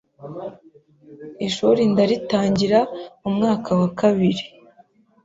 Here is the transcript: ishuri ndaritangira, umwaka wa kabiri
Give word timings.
ishuri 1.47 1.81
ndaritangira, 1.91 2.79
umwaka 3.27 3.69
wa 3.79 3.89
kabiri 3.99 4.43